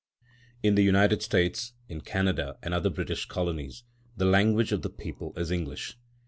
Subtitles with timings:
[0.63, 3.83] In the United States, in Canada and other British Colonies,
[4.17, 5.95] the language of the people is English.